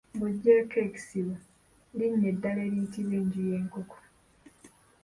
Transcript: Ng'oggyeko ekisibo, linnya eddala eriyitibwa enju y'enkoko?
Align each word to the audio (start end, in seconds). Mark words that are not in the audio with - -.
Ng'oggyeko 0.15 0.75
ekisibo, 0.87 1.33
linnya 1.97 2.27
eddala 2.33 2.61
eriyitibwa 2.67 3.15
enju 3.21 3.41
y'enkoko? 3.49 3.97